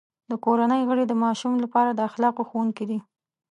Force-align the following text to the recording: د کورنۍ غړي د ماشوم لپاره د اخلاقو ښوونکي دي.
د 0.29 0.31
کورنۍ 0.45 0.81
غړي 0.89 1.05
د 1.07 1.13
ماشوم 1.23 1.53
لپاره 1.63 1.91
د 1.93 1.99
اخلاقو 2.09 2.43
ښوونکي 2.49 2.85
دي. 2.89 2.99